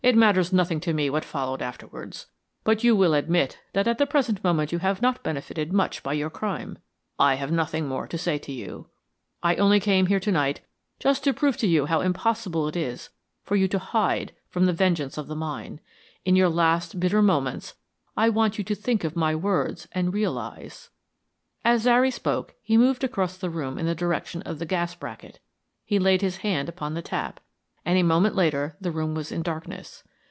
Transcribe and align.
It 0.03 0.15
matters 0.17 0.51
nothing 0.51 0.79
to 0.79 0.95
me 0.95 1.11
what 1.11 1.23
followed 1.23 1.61
afterwards, 1.61 2.25
but 2.63 2.83
you 2.83 2.95
will 2.95 3.13
admit 3.13 3.59
that 3.73 3.87
at 3.87 3.99
the 3.99 4.07
present 4.07 4.43
moment 4.43 4.71
you 4.71 4.79
have 4.79 4.99
not 4.99 5.21
benefitted 5.21 5.71
much 5.71 6.01
by 6.01 6.13
your 6.13 6.31
crime. 6.31 6.79
I 7.19 7.35
have 7.35 7.51
nothing 7.51 7.87
more 7.87 8.07
to 8.07 8.17
say 8.17 8.39
to 8.39 8.51
you. 8.51 8.87
I 9.43 9.55
only 9.57 9.79
came 9.79 10.07
here 10.07 10.19
tonight 10.19 10.61
just 10.99 11.23
to 11.25 11.35
prove 11.35 11.55
to 11.57 11.67
you 11.67 11.85
how 11.85 12.01
impossible 12.01 12.67
it 12.67 12.75
is 12.75 13.09
for 13.43 13.55
you 13.55 13.67
to 13.67 13.77
hide 13.77 14.33
from 14.49 14.65
the 14.65 14.73
vengeance 14.73 15.19
of 15.19 15.27
the 15.27 15.35
mine. 15.35 15.79
In 16.25 16.35
your 16.35 16.49
last 16.49 16.99
bitter 16.99 17.21
moments 17.21 17.75
I 18.17 18.27
want 18.29 18.57
you 18.57 18.63
to 18.65 18.75
think 18.75 19.03
of 19.03 19.15
my 19.15 19.35
words 19.35 19.87
and 19.91 20.11
realise" 20.15 20.89
As 21.63 21.83
Zary 21.83 22.09
spoke 22.09 22.55
he 22.63 22.75
moved 22.75 23.03
across 23.03 23.37
the 23.37 23.51
room 23.51 23.77
in 23.77 23.85
the 23.85 23.93
direction 23.93 24.41
of 24.41 24.57
the 24.57 24.65
gas 24.65 24.95
bracket; 24.95 25.39
he 25.85 25.99
laid 25.99 26.23
his 26.23 26.37
hand 26.37 26.69
upon 26.69 26.95
the 26.95 27.03
tap, 27.03 27.39
and 27.83 27.97
a 27.97 28.03
moment 28.03 28.35
later 28.35 28.77
the 28.79 28.91
room 28.91 29.15
was 29.15 29.31
in 29.31 29.41
darkness. 29.41 30.03